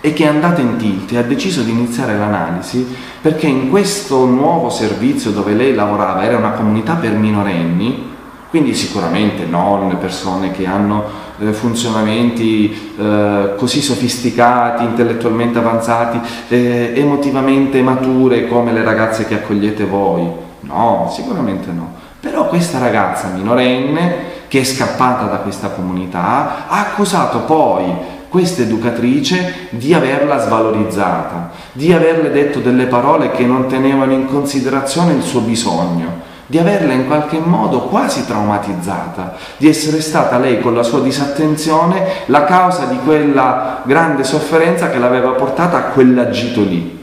e 0.00 0.12
che 0.12 0.24
è 0.24 0.28
andata 0.28 0.60
in 0.60 0.76
tilt 0.76 1.12
e 1.12 1.18
ha 1.18 1.22
deciso 1.22 1.62
di 1.62 1.70
iniziare 1.70 2.16
l'analisi 2.16 2.86
perché 3.20 3.46
in 3.46 3.68
questo 3.68 4.24
nuovo 4.24 4.70
servizio 4.70 5.30
dove 5.30 5.52
lei 5.52 5.74
lavorava 5.74 6.24
era 6.24 6.38
una 6.38 6.52
comunità 6.52 6.94
per 6.94 7.12
minorenni, 7.12 8.08
quindi 8.48 8.74
sicuramente 8.74 9.44
non 9.44 9.96
persone 10.00 10.52
che 10.52 10.66
hanno 10.66 11.04
eh, 11.38 11.52
funzionamenti 11.52 12.94
eh, 12.98 13.54
così 13.56 13.82
sofisticati, 13.82 14.84
intellettualmente 14.84 15.58
avanzati, 15.58 16.20
eh, 16.48 16.92
emotivamente 16.96 17.82
mature 17.82 18.48
come 18.48 18.72
le 18.72 18.82
ragazze 18.82 19.26
che 19.26 19.34
accogliete 19.34 19.84
voi. 19.84 20.26
No, 20.60 21.10
sicuramente 21.14 21.70
no. 21.70 21.94
Però 22.18 22.48
questa 22.48 22.78
ragazza 22.78 23.28
minorenne 23.28 24.38
che 24.48 24.60
è 24.60 24.64
scappata 24.64 25.26
da 25.26 25.36
questa 25.36 25.68
comunità 25.68 26.66
ha 26.68 26.80
accusato 26.80 27.40
poi 27.40 28.18
questa 28.30 28.62
educatrice 28.62 29.66
di 29.70 29.92
averla 29.92 30.38
svalorizzata, 30.38 31.50
di 31.72 31.92
averle 31.92 32.30
detto 32.30 32.60
delle 32.60 32.86
parole 32.86 33.32
che 33.32 33.44
non 33.44 33.66
tenevano 33.66 34.12
in 34.12 34.26
considerazione 34.26 35.14
il 35.14 35.22
suo 35.22 35.40
bisogno, 35.40 36.28
di 36.46 36.56
averla 36.56 36.92
in 36.92 37.06
qualche 37.06 37.40
modo 37.40 37.82
quasi 37.82 38.24
traumatizzata, 38.24 39.36
di 39.56 39.68
essere 39.68 40.00
stata 40.00 40.38
lei 40.38 40.60
con 40.60 40.74
la 40.74 40.84
sua 40.84 41.00
disattenzione 41.00 42.06
la 42.26 42.44
causa 42.44 42.84
di 42.84 42.98
quella 43.04 43.82
grande 43.84 44.22
sofferenza 44.22 44.90
che 44.90 44.98
l'aveva 44.98 45.30
portata 45.30 45.76
a 45.76 45.82
quell'agito 45.90 46.62
lì. 46.62 46.98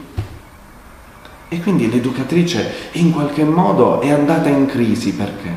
E 1.50 1.60
quindi 1.60 1.90
l'educatrice 1.90 2.72
in 2.92 3.12
qualche 3.12 3.44
modo 3.44 4.00
è 4.00 4.10
andata 4.10 4.48
in 4.48 4.64
crisi 4.64 5.12
perché? 5.12 5.50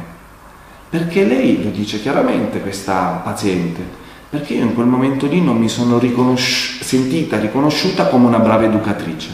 Perché 0.89 1.23
lei, 1.23 1.63
lo 1.63 1.69
dice 1.69 2.01
chiaramente 2.01 2.59
questa 2.59 3.21
paziente, 3.23 3.99
perché 4.31 4.53
io 4.53 4.63
in 4.63 4.73
quel 4.73 4.88
momento 4.88 5.27
lì 5.27 5.41
non 5.41 5.57
mi 5.57 5.67
sono 5.67 6.00
riconosci- 6.00 6.81
sentita 6.81 7.38
riconosciuta 7.38 8.07
come 8.07 8.27
una 8.27 8.39
brava 8.39 8.63
educatrice. 8.63 9.29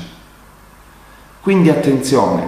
Quindi 1.40 1.70
attenzione, 1.70 2.44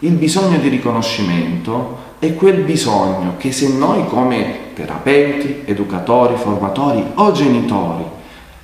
il 0.00 0.12
bisogno 0.12 0.58
di 0.58 0.68
riconoscimento 0.68 1.96
è 2.18 2.34
quel 2.34 2.60
bisogno 2.60 3.36
che 3.38 3.52
se 3.52 3.72
noi 3.72 4.06
come 4.06 4.74
terapeuti, 4.74 5.62
educatori, 5.64 6.36
formatori 6.36 7.02
o 7.14 7.32
genitori 7.32 8.04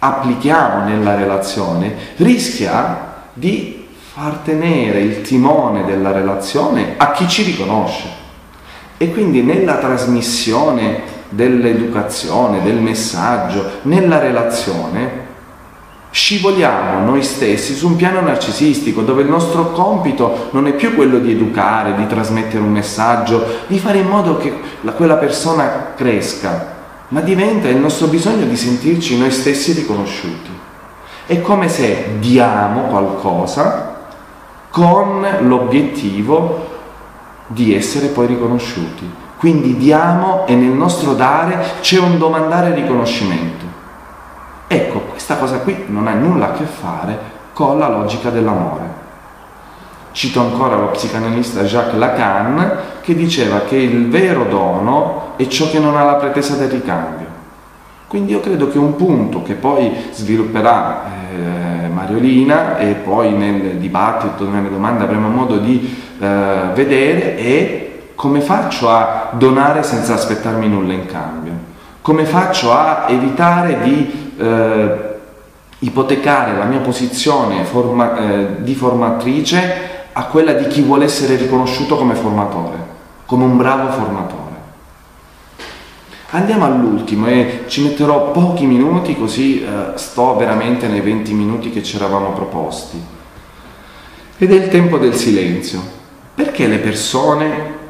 applichiamo 0.01 0.85
nella 0.85 1.15
relazione 1.15 1.95
rischia 2.17 3.29
di 3.33 3.87
far 4.13 4.41
tenere 4.45 5.01
il 5.01 5.23
timone 5.23 5.87
della 5.87 6.13
relazione 6.13 6.93
a 6.99 7.13
chi 7.13 7.27
ci 7.27 7.43
riconosce. 7.43 8.07
E 8.99 9.11
quindi 9.11 9.41
nella 9.41 9.79
trasmissione 9.79 11.14
dell'educazione, 11.35 12.63
del 12.63 12.77
messaggio, 12.77 13.81
nella 13.83 14.19
relazione, 14.19 15.23
scivoliamo 16.11 17.05
noi 17.05 17.25
stessi 17.25 17.75
su 17.75 17.89
un 17.89 17.97
piano 17.97 18.21
narcisistico 18.21 19.03
dove 19.03 19.23
il 19.23 19.29
nostro 19.29 19.73
compito 19.73 20.49
non 20.53 20.69
è 20.69 20.75
più 20.75 20.95
quello 20.95 21.19
di 21.19 21.33
educare, 21.33 21.97
di 21.97 22.07
trasmettere 22.07 22.63
un 22.63 22.71
messaggio, 22.71 23.45
di 23.67 23.81
fare 23.81 23.99
in 23.99 24.07
modo 24.07 24.37
che 24.37 24.53
quella 24.95 25.17
persona 25.17 25.93
cresca, 25.97 26.73
ma 27.09 27.21
diventa 27.21 27.69
il 27.69 27.79
nostro 27.79 28.07
bisogno 28.07 28.47
di 28.47 28.57
sentirci 28.57 29.19
noi 29.19 29.33
stessi 29.33 29.73
riconosciuti. 29.73 30.51
È 31.27 31.41
come 31.41 31.69
se 31.69 32.19
diamo 32.21 32.83
qualcosa 32.83 34.07
con 34.71 35.27
l'obiettivo 35.41 36.73
di 37.49 37.75
essere 37.75 38.07
poi 38.09 38.27
riconosciuti. 38.29 39.23
Quindi 39.45 39.77
diamo 39.77 40.47
e 40.47 40.55
nel 40.55 40.71
nostro 40.71 41.13
dare 41.13 41.63
c'è 41.83 41.99
un 41.99 42.17
domandare 42.17 42.73
riconoscimento. 42.73 43.67
Ecco, 44.67 45.01
questa 45.01 45.37
cosa 45.37 45.59
qui 45.59 45.85
non 45.89 46.07
ha 46.07 46.15
nulla 46.15 46.47
a 46.47 46.53
che 46.53 46.65
fare 46.65 47.19
con 47.53 47.79
la 47.79 47.91
logica 47.91 48.31
dell'amore. 48.31 48.85
Cito 50.13 50.41
ancora 50.41 50.77
lo 50.77 50.87
psicanalista 50.87 51.63
Jacques 51.65 51.99
Lacan 51.99 52.77
che 53.03 53.15
diceva 53.15 53.59
che 53.69 53.77
il 53.77 54.09
vero 54.09 54.45
dono 54.45 55.33
è 55.37 55.47
ciò 55.47 55.69
che 55.69 55.79
non 55.79 55.95
ha 55.99 56.05
la 56.05 56.15
pretesa 56.15 56.57
del 56.57 56.71
ricambio. 56.71 57.27
Quindi 58.07 58.33
io 58.33 58.41
credo 58.41 58.71
che 58.71 58.79
un 58.79 58.97
punto 58.97 59.43
che 59.43 59.53
poi 59.53 59.95
svilupperà 60.11 61.03
eh, 61.05 61.89
Mariolina 61.89 62.79
e 62.79 62.95
poi 62.95 63.33
nel 63.33 63.77
dibattito, 63.77 64.49
nelle 64.49 64.71
domande 64.71 65.05
avremo 65.05 65.29
modo 65.29 65.59
di 65.59 66.03
eh, 66.19 66.71
vedere 66.73 67.37
è 67.37 67.93
come 68.15 68.41
faccio 68.41 68.91
a 68.91 69.31
donare 69.33 69.83
senza 69.83 70.15
aspettarmi 70.15 70.69
nulla 70.69 70.93
in 70.93 71.07
cambio, 71.07 71.53
come 72.01 72.25
faccio 72.25 72.73
a 72.73 73.07
evitare 73.09 73.81
di 73.83 74.33
eh, 74.39 75.13
ipotecare 75.81 76.57
la 76.57 76.65
mia 76.65 76.81
posizione 76.81 77.65
forma, 77.65 78.17
eh, 78.17 78.63
di 78.63 78.75
formatrice 78.75 79.93
a 80.13 80.25
quella 80.27 80.53
di 80.53 80.67
chi 80.69 80.83
vuole 80.83 81.05
essere 81.05 81.37
riconosciuto 81.37 81.97
come 81.97 82.15
formatore, 82.15 82.77
come 83.27 83.45
un 83.45 83.57
bravo 83.57 83.91
formatore. 83.91 84.43
Andiamo 86.31 86.65
all'ultimo 86.65 87.27
e 87.29 87.65
ci 87.69 87.83
metterò 87.83 88.33
pochi 88.33 88.67
minuti 88.67 89.17
così 89.17 89.63
eh, 89.63 89.93
sto 89.95 90.37
veramente 90.37 90.89
nei 90.89 91.01
20 91.01 91.33
minuti 91.33 91.71
che 91.71 91.83
ci 91.83 91.97
eravamo 91.97 92.33
proposti. 92.33 93.01
Ed 94.37 94.51
è 94.51 94.55
il 94.55 94.69
tempo 94.69 94.99
del 94.99 95.15
silenzio. 95.15 95.81
Perché 96.35 96.67
le 96.67 96.79
persone 96.79 97.83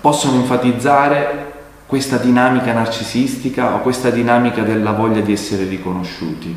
possono 0.00 0.36
enfatizzare 0.36 1.52
questa 1.86 2.16
dinamica 2.16 2.72
narcisistica 2.72 3.74
o 3.74 3.80
questa 3.80 4.10
dinamica 4.10 4.62
della 4.62 4.92
voglia 4.92 5.20
di 5.20 5.32
essere 5.32 5.64
riconosciuti? 5.64 6.56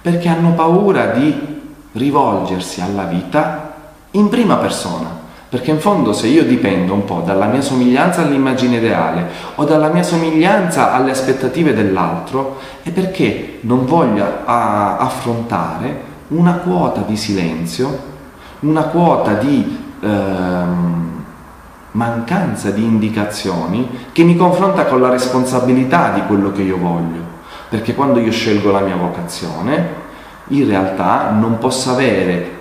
Perché 0.00 0.28
hanno 0.28 0.52
paura 0.52 1.06
di 1.06 1.58
rivolgersi 1.92 2.80
alla 2.80 3.04
vita 3.04 3.74
in 4.12 4.28
prima 4.28 4.56
persona 4.56 5.20
perché 5.50 5.72
in 5.72 5.80
fondo 5.80 6.12
se 6.12 6.28
io 6.28 6.44
dipendo 6.44 6.94
un 6.94 7.04
po' 7.04 7.22
dalla 7.26 7.46
mia 7.46 7.60
somiglianza 7.60 8.22
all'immagine 8.22 8.76
ideale 8.76 9.26
o 9.56 9.64
dalla 9.64 9.88
mia 9.88 10.04
somiglianza 10.04 10.92
alle 10.92 11.10
aspettative 11.10 11.74
dell'altro, 11.74 12.58
è 12.84 12.90
perché 12.92 13.58
non 13.62 13.84
voglio 13.84 14.24
affrontare 14.44 16.02
una 16.28 16.52
quota 16.52 17.00
di 17.00 17.16
silenzio, 17.16 17.98
una 18.60 18.82
quota 18.82 19.32
di 19.32 19.76
ehm, 20.00 21.19
mancanza 21.92 22.70
di 22.70 22.82
indicazioni 22.82 24.06
che 24.12 24.22
mi 24.22 24.36
confronta 24.36 24.86
con 24.86 25.00
la 25.00 25.08
responsabilità 25.08 26.10
di 26.10 26.22
quello 26.26 26.52
che 26.52 26.62
io 26.62 26.76
voglio. 26.76 27.38
Perché 27.68 27.94
quando 27.94 28.20
io 28.20 28.32
scelgo 28.32 28.70
la 28.70 28.80
mia 28.80 28.96
vocazione, 28.96 30.08
in 30.48 30.66
realtà 30.66 31.30
non 31.30 31.58
posso 31.58 31.90
avere 31.90 32.58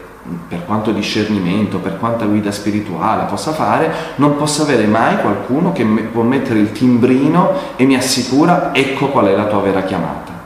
per 0.48 0.66
quanto 0.66 0.92
discernimento, 0.92 1.80
per 1.80 1.98
quanta 1.98 2.26
guida 2.26 2.52
spirituale 2.52 3.26
possa 3.26 3.52
fare, 3.52 3.92
non 4.16 4.36
possa 4.36 4.64
avere 4.64 4.86
mai 4.86 5.18
qualcuno 5.20 5.72
che 5.72 5.84
può 5.84 6.22
mettere 6.22 6.60
il 6.60 6.72
timbrino 6.72 7.54
e 7.76 7.86
mi 7.86 7.96
assicura 7.96 8.74
ecco 8.74 9.08
qual 9.08 9.28
è 9.28 9.36
la 9.36 9.46
tua 9.46 9.62
vera 9.62 9.84
chiamata. 9.84 10.38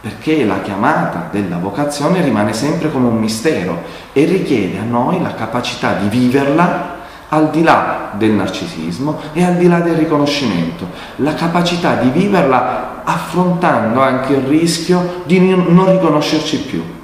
Perché 0.00 0.44
la 0.44 0.60
chiamata 0.60 1.28
della 1.32 1.56
vocazione 1.56 2.22
rimane 2.22 2.52
sempre 2.52 2.92
come 2.92 3.08
un 3.08 3.18
mistero 3.18 3.82
e 4.12 4.24
richiede 4.24 4.78
a 4.78 4.84
noi 4.84 5.20
la 5.20 5.34
capacità 5.34 5.94
di 5.94 6.08
viverla 6.08 6.95
al 7.36 7.50
di 7.50 7.62
là 7.62 8.12
del 8.14 8.30
narcisismo 8.30 9.20
e 9.32 9.44
al 9.44 9.56
di 9.56 9.68
là 9.68 9.80
del 9.80 9.94
riconoscimento, 9.94 10.88
la 11.16 11.34
capacità 11.34 11.96
di 11.96 12.08
viverla 12.08 13.02
affrontando 13.04 14.00
anche 14.00 14.32
il 14.32 14.46
rischio 14.46 15.22
di 15.26 15.38
non 15.38 15.90
riconoscerci 15.90 16.58
più 16.60 16.95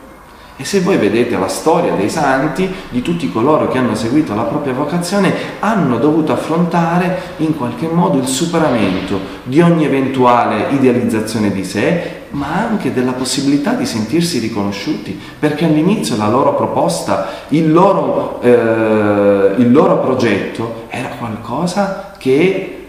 e 0.63 0.65
se 0.65 0.79
voi 0.79 0.97
vedete 0.97 1.37
la 1.37 1.49
storia 1.49 1.95
dei 1.95 2.09
santi, 2.09 2.73
di 2.91 3.03
tutti 3.03 3.33
coloro 3.33 3.67
che 3.67 3.79
hanno 3.79 3.97
seguito 3.97 4.33
la 4.33 4.45
propria 4.45 4.73
vocazione, 4.73 5.35
hanno 5.59 5.99
dovuto 5.99 6.33
affrontare 6.33 7.21
in 7.39 7.57
qualche 7.57 7.89
modo 7.89 8.19
il 8.19 8.29
superamento 8.29 9.19
di 9.43 9.61
ogni 9.61 9.85
eventuale 9.85 10.69
idealizzazione 10.71 11.51
di 11.51 11.65
sé, 11.65 12.21
ma 12.31 12.47
anche 12.55 12.93
della 12.93 13.11
possibilità 13.11 13.73
di 13.73 13.85
sentirsi 13.85 14.39
riconosciuti, 14.39 15.19
perché 15.37 15.65
all'inizio 15.65 16.17
la 16.17 16.29
loro 16.29 16.55
proposta, 16.55 17.27
il 17.49 17.73
loro, 17.73 18.41
eh, 18.41 19.55
il 19.57 19.73
loro 19.73 19.99
progetto 19.99 20.85
era 20.91 21.09
qualcosa 21.19 22.15
che 22.19 22.83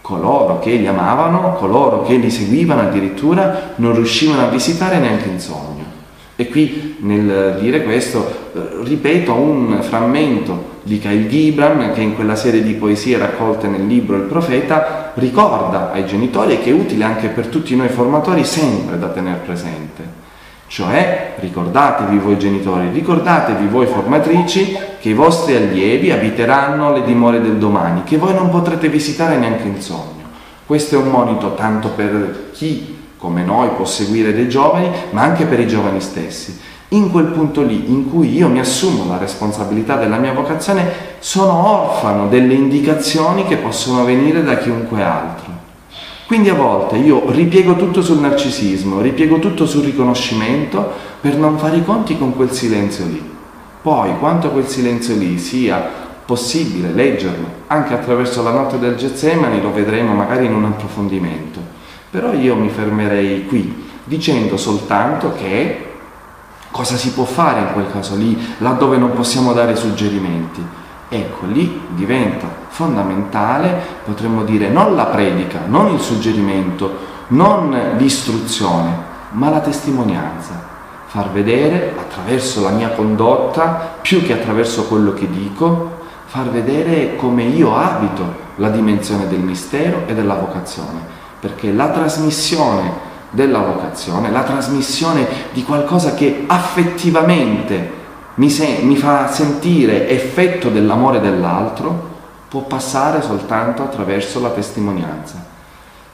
coloro 0.00 0.60
che 0.60 0.70
li 0.70 0.86
amavano, 0.86 1.54
coloro 1.54 2.02
che 2.02 2.14
li 2.14 2.30
seguivano 2.30 2.82
addirittura, 2.82 3.72
non 3.76 3.92
riuscivano 3.92 4.42
a 4.42 4.50
visitare 4.50 4.98
neanche 4.98 5.28
in 5.28 5.40
sogno. 5.40 5.71
E 6.42 6.48
qui 6.48 6.96
nel 7.02 7.56
dire 7.60 7.84
questo 7.84 8.50
eh, 8.52 8.60
ripeto 8.82 9.32
un 9.32 9.78
frammento 9.80 10.80
di 10.82 10.98
Kyle 10.98 11.28
Gibran 11.28 11.92
che 11.92 12.00
in 12.00 12.16
quella 12.16 12.34
serie 12.34 12.64
di 12.64 12.72
poesie 12.72 13.16
raccolte 13.16 13.68
nel 13.68 13.86
libro 13.86 14.16
Il 14.16 14.22
profeta 14.22 15.12
ricorda 15.14 15.92
ai 15.92 16.04
genitori 16.04 16.54
e 16.54 16.60
che 16.60 16.70
è 16.70 16.72
utile 16.72 17.04
anche 17.04 17.28
per 17.28 17.46
tutti 17.46 17.76
noi 17.76 17.88
formatori 17.90 18.44
sempre 18.44 18.98
da 18.98 19.10
tenere 19.10 19.38
presente. 19.44 20.20
Cioè, 20.66 21.34
ricordatevi 21.38 22.18
voi 22.18 22.38
genitori, 22.38 22.90
ricordatevi 22.90 23.68
voi 23.68 23.86
formatrici 23.86 24.76
che 24.98 25.10
i 25.10 25.14
vostri 25.14 25.54
allievi 25.54 26.10
abiteranno 26.10 26.92
le 26.92 27.04
dimore 27.04 27.40
del 27.40 27.56
domani, 27.56 28.02
che 28.02 28.16
voi 28.16 28.34
non 28.34 28.50
potrete 28.50 28.88
visitare 28.88 29.36
neanche 29.36 29.68
in 29.68 29.80
sogno. 29.80 30.24
Questo 30.66 30.96
è 30.96 30.98
un 30.98 31.08
monito 31.08 31.54
tanto 31.54 31.90
per 31.90 32.50
chi 32.52 32.98
come 33.22 33.44
noi 33.44 33.68
può 33.68 33.84
seguire 33.84 34.34
dei 34.34 34.48
giovani, 34.48 34.90
ma 35.10 35.22
anche 35.22 35.44
per 35.44 35.60
i 35.60 35.68
giovani 35.68 36.00
stessi. 36.00 36.58
In 36.88 37.12
quel 37.12 37.26
punto 37.26 37.62
lì 37.62 37.84
in 37.88 38.10
cui 38.10 38.34
io 38.34 38.48
mi 38.48 38.58
assumo 38.58 39.06
la 39.08 39.16
responsabilità 39.16 39.94
della 39.94 40.16
mia 40.16 40.32
vocazione, 40.32 40.90
sono 41.20 41.68
orfano 41.68 42.26
delle 42.26 42.54
indicazioni 42.54 43.44
che 43.46 43.58
possono 43.58 44.04
venire 44.04 44.42
da 44.42 44.56
chiunque 44.58 45.04
altro. 45.04 45.52
Quindi 46.26 46.48
a 46.48 46.54
volte 46.54 46.96
io 46.96 47.30
ripiego 47.30 47.76
tutto 47.76 48.02
sul 48.02 48.18
narcisismo, 48.18 49.00
ripiego 49.00 49.38
tutto 49.38 49.66
sul 49.66 49.84
riconoscimento 49.84 50.90
per 51.20 51.36
non 51.36 51.58
fare 51.58 51.76
i 51.76 51.84
conti 51.84 52.18
con 52.18 52.34
quel 52.34 52.50
silenzio 52.50 53.04
lì. 53.04 53.22
Poi, 53.82 54.18
quanto 54.18 54.50
quel 54.50 54.66
silenzio 54.66 55.14
lì 55.14 55.38
sia 55.38 55.80
possibile 56.26 56.90
leggerlo, 56.90 57.46
anche 57.68 57.94
attraverso 57.94 58.42
la 58.42 58.50
notte 58.50 58.80
del 58.80 58.96
Getsemani, 58.96 59.62
lo 59.62 59.72
vedremo 59.72 60.12
magari 60.12 60.46
in 60.46 60.54
un 60.54 60.64
approfondimento. 60.64 61.81
Però 62.12 62.34
io 62.34 62.54
mi 62.56 62.68
fermerei 62.68 63.46
qui 63.46 63.88
dicendo 64.04 64.58
soltanto 64.58 65.32
che 65.32 65.92
cosa 66.70 66.98
si 66.98 67.12
può 67.12 67.24
fare 67.24 67.60
in 67.60 67.72
quel 67.72 67.90
caso 67.90 68.16
lì, 68.16 68.38
laddove 68.58 68.98
non 68.98 69.14
possiamo 69.14 69.54
dare 69.54 69.74
suggerimenti. 69.76 70.62
Ecco, 71.08 71.46
lì 71.46 71.80
diventa 71.94 72.46
fondamentale, 72.68 73.80
potremmo 74.04 74.44
dire, 74.44 74.68
non 74.68 74.94
la 74.94 75.06
predica, 75.06 75.60
non 75.66 75.94
il 75.94 76.00
suggerimento, 76.00 76.98
non 77.28 77.94
l'istruzione, 77.96 78.94
ma 79.30 79.48
la 79.48 79.60
testimonianza. 79.60 80.68
Far 81.06 81.30
vedere 81.30 81.94
attraverso 81.98 82.60
la 82.60 82.72
mia 82.72 82.90
condotta, 82.90 83.96
più 84.02 84.22
che 84.22 84.34
attraverso 84.34 84.84
quello 84.84 85.14
che 85.14 85.30
dico, 85.30 86.00
far 86.26 86.50
vedere 86.50 87.16
come 87.16 87.44
io 87.44 87.74
abito 87.74 88.50
la 88.56 88.68
dimensione 88.68 89.26
del 89.28 89.40
mistero 89.40 90.02
e 90.04 90.12
della 90.12 90.34
vocazione 90.34 91.20
perché 91.42 91.72
la 91.72 91.88
trasmissione 91.88 93.10
della 93.30 93.58
vocazione, 93.58 94.30
la 94.30 94.44
trasmissione 94.44 95.26
di 95.52 95.64
qualcosa 95.64 96.14
che 96.14 96.44
affettivamente 96.46 97.90
mi, 98.34 98.48
se- 98.48 98.78
mi 98.82 98.96
fa 98.96 99.26
sentire 99.26 100.08
effetto 100.08 100.68
dell'amore 100.68 101.18
dell'altro, 101.18 102.10
può 102.48 102.60
passare 102.60 103.22
soltanto 103.22 103.82
attraverso 103.82 104.40
la 104.40 104.50
testimonianza. 104.50 105.50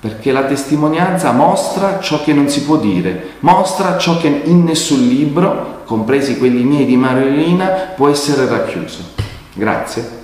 perché 0.00 0.32
la 0.32 0.44
testimonianza 0.44 1.32
mostra 1.32 1.98
ciò 1.98 2.22
che 2.22 2.32
non 2.32 2.48
si 2.48 2.62
può 2.62 2.76
dire, 2.76 3.34
mostra 3.40 3.98
ciò 3.98 4.16
che 4.16 4.28
in 4.44 4.62
nessun 4.62 5.00
libro, 5.08 5.82
compresi 5.84 6.38
quelli 6.38 6.62
miei 6.62 6.86
di 6.86 6.96
Mariolina, 6.96 7.66
può 7.96 8.08
essere 8.08 8.46
racchiuso. 8.46 9.02
Grazie. 9.52 10.17